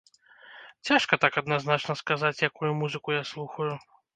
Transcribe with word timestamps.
Цяжка 0.89 1.13
так 1.27 1.37
адназначна 1.43 1.93
сказаць, 2.01 2.43
якую 2.51 2.71
музыку 2.81 3.07
я 3.21 3.25
слухаю. 3.35 3.73